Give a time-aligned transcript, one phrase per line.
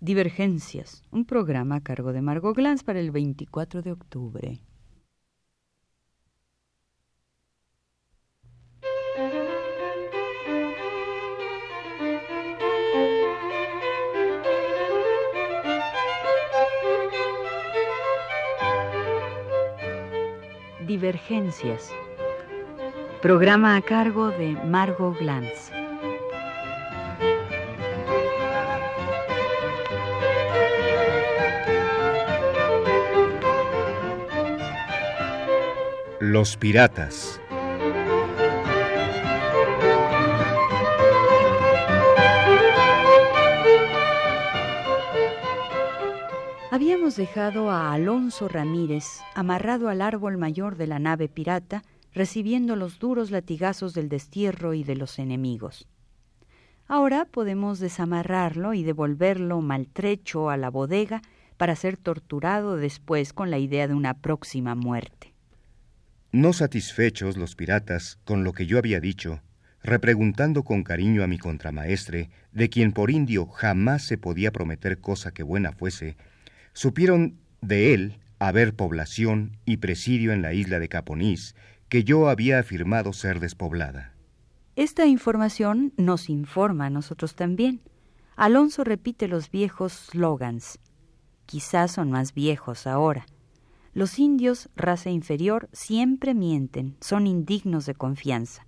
[0.00, 4.60] Divergencias, un programa a cargo de Margot Glantz para el 24 de octubre.
[20.86, 21.90] Divergencias.
[23.22, 25.77] Programa a cargo de Margot Glantz.
[36.30, 37.40] Los piratas.
[46.70, 51.82] Habíamos dejado a Alonso Ramírez amarrado al árbol mayor de la nave pirata,
[52.12, 55.88] recibiendo los duros latigazos del destierro y de los enemigos.
[56.86, 61.22] Ahora podemos desamarrarlo y devolverlo maltrecho a la bodega
[61.56, 65.37] para ser torturado después con la idea de una próxima muerte.
[66.30, 69.40] No satisfechos los piratas con lo que yo había dicho,
[69.82, 75.32] repreguntando con cariño a mi contramaestre, de quien por indio jamás se podía prometer cosa
[75.32, 76.16] que buena fuese,
[76.74, 81.54] supieron de él haber población y presidio en la isla de Caponís,
[81.88, 84.12] que yo había afirmado ser despoblada.
[84.76, 87.80] Esta información nos informa a nosotros también.
[88.36, 90.78] Alonso repite los viejos slogans.
[91.46, 93.26] Quizás son más viejos ahora.
[93.98, 98.64] Los indios, raza inferior, siempre mienten, son indignos de confianza.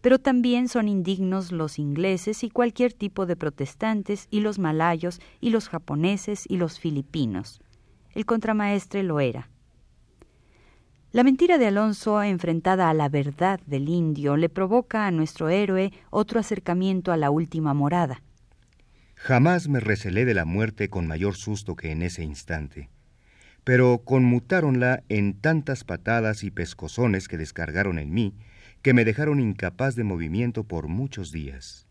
[0.00, 5.50] Pero también son indignos los ingleses y cualquier tipo de protestantes, y los malayos, y
[5.50, 7.60] los japoneses, y los filipinos.
[8.14, 9.50] El contramaestre lo era.
[11.10, 15.92] La mentira de Alonso, enfrentada a la verdad del indio, le provoca a nuestro héroe
[16.10, 18.22] otro acercamiento a la última morada.
[19.16, 22.90] Jamás me recelé de la muerte con mayor susto que en ese instante,
[23.68, 28.32] pero conmutáronla en tantas patadas y pescozones que descargaron en mí,
[28.80, 31.86] que me dejaron incapaz de movimiento por muchos días.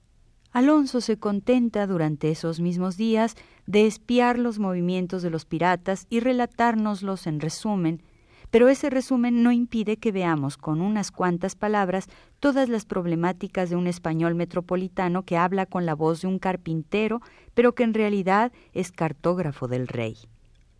[0.51, 3.35] Alonso se contenta durante esos mismos días
[3.67, 8.01] de espiar los movimientos de los piratas y relatárnoslos en resumen,
[8.49, 12.07] pero ese resumen no impide que veamos con unas cuantas palabras
[12.39, 17.21] todas las problemáticas de un español metropolitano que habla con la voz de un carpintero,
[17.53, 20.17] pero que en realidad es cartógrafo del rey.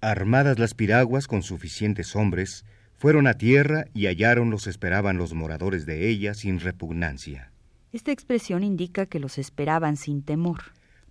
[0.02, 2.66] Armadas las piraguas con suficientes hombres,
[2.98, 7.52] fueron a tierra y hallaron los esperaban los moradores de ella sin repugnancia.
[7.92, 10.60] Esta expresión indica que los esperaban sin temor.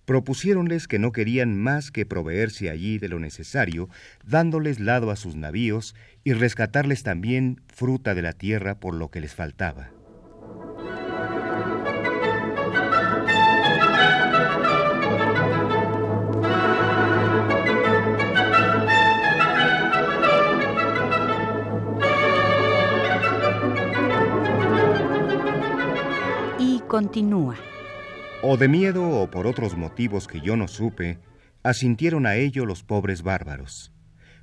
[0.05, 3.89] Propusiéronles que no querían más que proveerse allí de lo necesario,
[4.25, 9.19] dándoles lado a sus navíos y rescatarles también fruta de la tierra por lo que
[9.19, 9.91] les faltaba.
[26.97, 27.55] Continúa.
[28.41, 31.19] O de miedo o por otros motivos que yo no supe,
[31.61, 33.91] asintieron a ello los pobres bárbaros.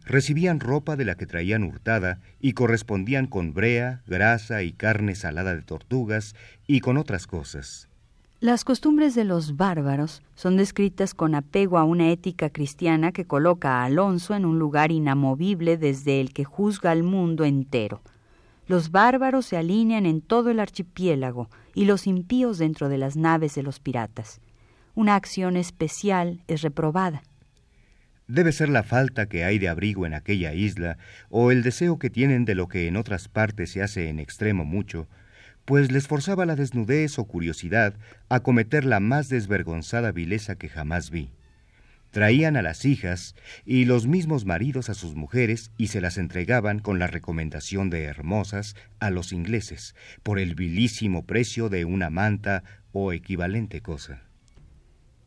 [0.04, 5.56] Recibían ropa de la que traían hurtada y correspondían con brea, grasa y carne salada
[5.56, 6.36] de tortugas
[6.68, 7.88] y con otras cosas.
[8.38, 13.80] Las costumbres de los bárbaros son descritas con apego a una ética cristiana que coloca
[13.80, 18.00] a Alonso en un lugar inamovible desde el que juzga al mundo entero.
[18.66, 23.54] Los bárbaros se alinean en todo el archipiélago y los impíos dentro de las naves
[23.54, 24.40] de los piratas.
[24.94, 27.22] Una acción especial es reprobada.
[28.26, 30.96] Debe ser la falta que hay de abrigo en aquella isla
[31.28, 34.64] o el deseo que tienen de lo que en otras partes se hace en extremo
[34.64, 35.08] mucho,
[35.66, 37.94] pues les forzaba la desnudez o curiosidad
[38.30, 41.30] a cometer la más desvergonzada vileza que jamás vi.
[42.14, 43.34] Traían a las hijas
[43.66, 48.04] y los mismos maridos a sus mujeres y se las entregaban con la recomendación de
[48.04, 54.22] hermosas a los ingleses por el vilísimo precio de una manta o equivalente cosa.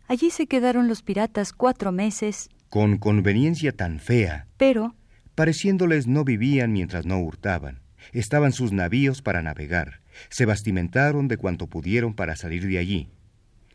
[0.07, 2.49] Allí se quedaron los piratas cuatro meses.
[2.69, 4.47] Con conveniencia tan fea.
[4.55, 4.95] Pero.
[5.35, 7.81] Pareciéndoles no vivían mientras no hurtaban.
[8.13, 9.99] Estaban sus navíos para navegar.
[10.29, 13.09] Se bastimentaron de cuanto pudieron para salir de allí.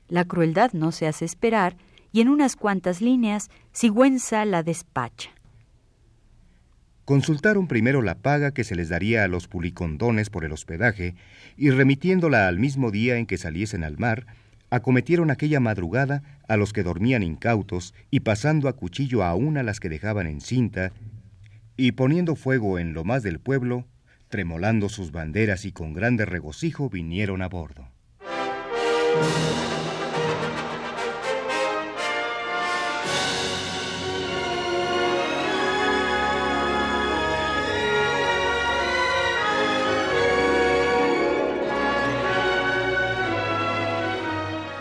[0.08, 1.76] La crueldad no se hace esperar
[2.12, 5.30] y en unas cuantas líneas Sigüenza la despacha.
[7.04, 11.16] Consultaron primero la paga que se les daría a los pulicondones por el hospedaje
[11.56, 14.26] y remitiéndola al mismo día en que saliesen al mar,
[14.70, 19.80] acometieron aquella madrugada a los que dormían incautos y pasando a cuchillo aún a las
[19.80, 20.92] que dejaban en cinta
[21.76, 23.84] y poniendo fuego en lo más del pueblo,
[24.28, 27.88] tremolando sus banderas y con grande regocijo vinieron a bordo.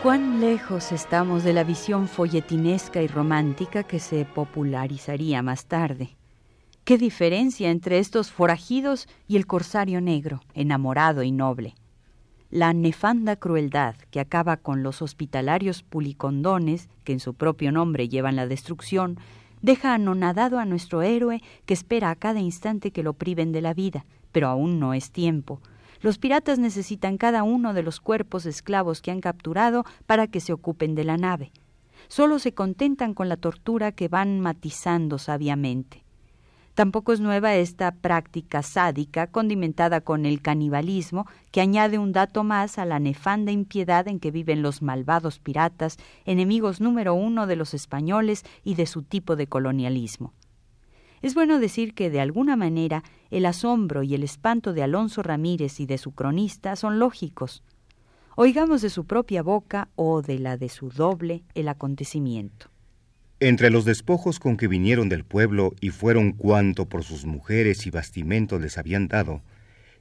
[0.01, 6.17] Cuán lejos estamos de la visión folletinesca y romántica que se popularizaría más tarde.
[6.83, 11.75] Qué diferencia entre estos forajidos y el corsario negro, enamorado y noble.
[12.49, 18.37] La nefanda crueldad que acaba con los hospitalarios pulicondones, que en su propio nombre llevan
[18.37, 19.19] la destrucción,
[19.61, 23.75] deja anonadado a nuestro héroe que espera a cada instante que lo priven de la
[23.75, 25.61] vida, pero aún no es tiempo,
[26.01, 30.53] los piratas necesitan cada uno de los cuerpos esclavos que han capturado para que se
[30.53, 31.51] ocupen de la nave.
[32.07, 36.03] Solo se contentan con la tortura que van matizando sabiamente.
[36.73, 42.77] Tampoco es nueva esta práctica sádica condimentada con el canibalismo que añade un dato más
[42.77, 47.73] a la nefanda impiedad en que viven los malvados piratas, enemigos número uno de los
[47.73, 50.33] españoles y de su tipo de colonialismo.
[51.21, 55.79] Es bueno decir que, de alguna manera, el asombro y el espanto de Alonso Ramírez
[55.79, 57.63] y de su cronista son lógicos.
[58.35, 62.67] Oigamos de su propia boca o de la de su doble el acontecimiento.
[63.39, 67.91] Entre los despojos con que vinieron del pueblo y fueron cuanto por sus mujeres y
[67.91, 69.41] bastimentos les habían dado,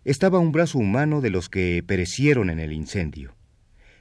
[0.05, 3.35] estaba un brazo humano de los que perecieron en el incendio.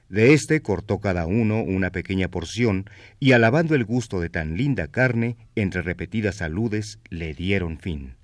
[0.09, 2.89] De éste cortó cada uno una pequeña porción
[3.19, 8.15] y alabando el gusto de tan linda carne, entre repetidas saludes, le dieron fin.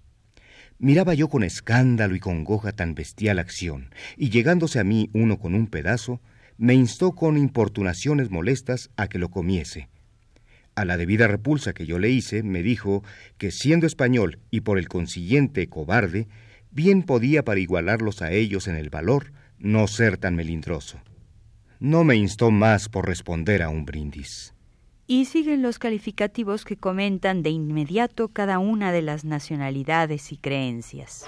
[0.79, 5.53] Miraba yo con escándalo y congoja tan bestial acción, y llegándose a mí uno con
[5.53, 6.21] un pedazo,
[6.57, 9.87] me instó con importunaciones molestas a que lo comiese.
[10.73, 13.03] A la debida repulsa que yo le hice, me dijo
[13.37, 16.27] que siendo español y por el consiguiente cobarde,
[16.71, 20.99] bien podía para igualarlos a ellos en el valor, no ser tan melindroso
[21.79, 24.53] no me instó más por responder a un brindis.
[25.07, 31.25] Y siguen los calificativos que comentan de inmediato cada una de las nacionalidades y creencias.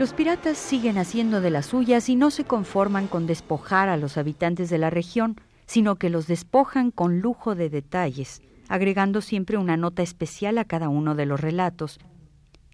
[0.00, 4.16] Los piratas siguen haciendo de las suyas y no se conforman con despojar a los
[4.16, 5.36] habitantes de la región,
[5.66, 10.88] sino que los despojan con lujo de detalles, agregando siempre una nota especial a cada
[10.88, 11.98] uno de los relatos,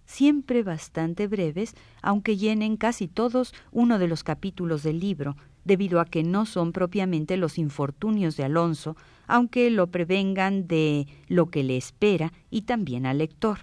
[0.04, 6.04] siempre bastante breves, aunque llenen casi todos uno de los capítulos del libro, debido a
[6.04, 8.94] que no son propiamente los infortunios de Alonso,
[9.26, 13.60] aunque lo prevengan de lo que le espera y también al lector.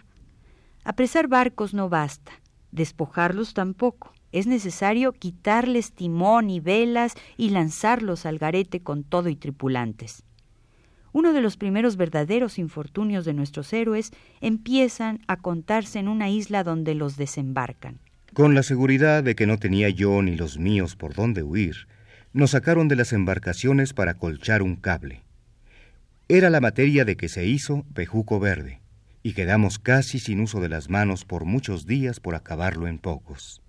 [0.84, 2.32] Apresar barcos no basta,
[2.72, 4.12] despojarlos tampoco.
[4.32, 10.24] Es necesario quitarles timón y velas y lanzarlos al garete con todo y tripulantes
[11.14, 14.12] uno de los primeros verdaderos infortunios de nuestros héroes
[14.42, 18.00] empiezan a contarse en una isla donde los desembarcan.
[18.34, 21.88] Con la seguridad de que no tenía yo ni los míos por dónde huir,
[22.34, 25.22] nos sacaron de las embarcaciones para colchar un cable.
[26.28, 28.82] Era la materia de que se hizo Pejuco Verde,
[29.22, 33.62] y quedamos casi sin uso de las manos por muchos días por acabarlo en pocos.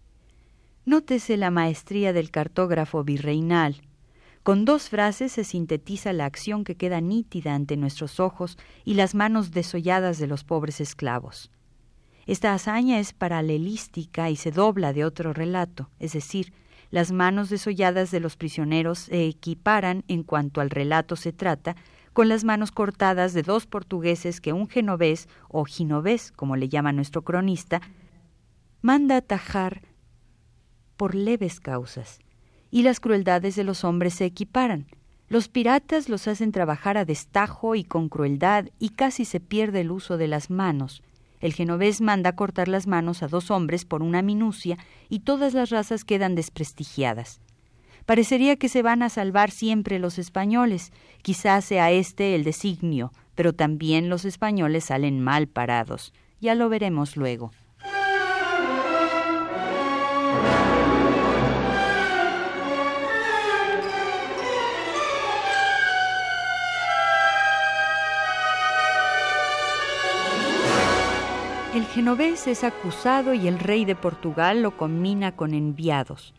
[0.87, 3.83] Nótese la maestría del cartógrafo virreinal,
[4.45, 9.15] con dos frases se sintetiza la acción que queda nítida ante nuestros ojos y las
[9.15, 11.51] manos desolladas de los pobres esclavos.
[12.27, 16.53] Esta hazaña es paralelística y se dobla de otro relato, es decir,
[16.91, 21.75] las manos desolladas de los prisioneros se equiparan en cuanto al relato se trata
[22.13, 26.93] con las manos cortadas de dos portugueses que un genovés o ginovés, como le llama
[26.93, 27.81] nuestro cronista,
[28.83, 29.81] manda atajar
[30.99, 32.24] por leves causas
[32.75, 34.87] y las crueldades de los hombres se equiparan.
[35.29, 39.93] Los piratas los hacen trabajar a destajo y con crueldad y casi se pierde el
[39.93, 41.01] uso de las manos.
[41.41, 44.77] El genovés manda cortar las manos a dos hombres por una minucia
[45.09, 47.41] y todas las razas quedan desprestigiadas.
[48.07, 53.53] Parecería que se van a salvar siempre los españoles, quizás sea este el designio, pero
[53.53, 56.13] también los españoles salen mal parados.
[56.41, 57.53] Ya lo veremos luego.
[71.75, 76.33] El genovés es acusado y el rey de Portugal lo combina con enviados.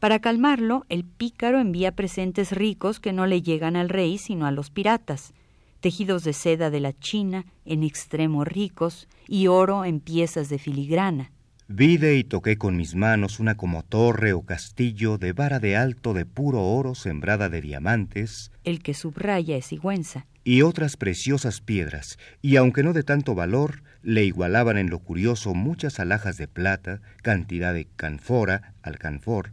[0.00, 4.52] Para calmarlo, el pícaro envía presentes ricos que no le llegan al rey sino a
[4.52, 5.34] los piratas,
[5.80, 11.30] tejidos de seda de la China, en extremo ricos, y oro en piezas de filigrana.
[11.68, 16.14] Vide y toqué con mis manos una como torre o castillo de vara de alto
[16.14, 22.18] de puro oro sembrada de diamantes, el que subraya es Sigüenza, y otras preciosas piedras,
[22.40, 27.00] y aunque no de tanto valor, le igualaban en lo curioso muchas alhajas de plata,
[27.22, 29.52] cantidad de canfora, alcanfor,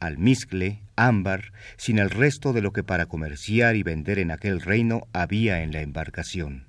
[0.00, 5.02] almizcle, ámbar, sin el resto de lo que para comerciar y vender en aquel reino
[5.12, 6.66] había en la embarcación.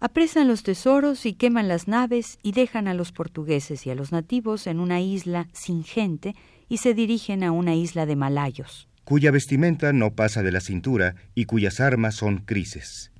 [0.00, 4.12] Apresan los tesoros y queman las naves y dejan a los portugueses y a los
[4.12, 6.34] nativos en una isla sin gente
[6.68, 8.88] y se dirigen a una isla de malayos.
[9.04, 13.12] Cuya vestimenta no pasa de la cintura y cuyas armas son crises.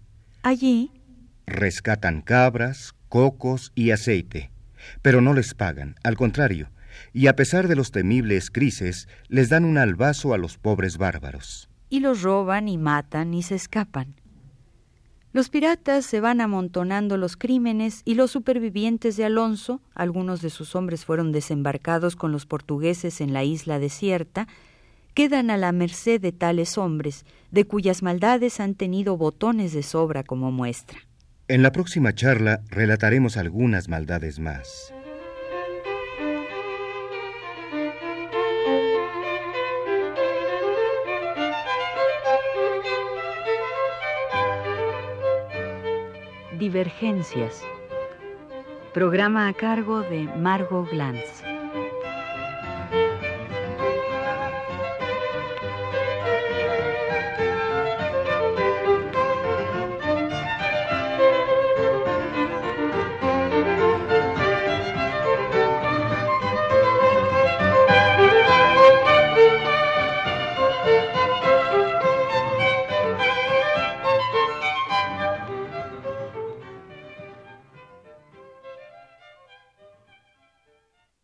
[0.43, 0.91] Allí
[1.47, 4.51] rescatan cabras, cocos y aceite,
[5.03, 6.71] pero no les pagan, al contrario,
[7.13, 11.69] y a pesar de los temibles crises, les dan un albazo a los pobres bárbaros.
[11.89, 14.15] Y los roban y matan y se escapan.
[15.33, 20.75] Los piratas se van amontonando los crímenes y los supervivientes de Alonso, algunos de sus
[20.75, 24.49] hombres fueron desembarcados con los portugueses en la isla desierta,
[25.13, 30.25] quedan a la merced de tales hombres, de cuyas maldades han tenido botones de sobra
[30.25, 31.06] como muestra.
[31.49, 34.93] En la próxima charla relataremos algunas maldades más.
[46.59, 47.63] Divergencias.
[48.93, 51.56] Programa a cargo de Margot Glantz.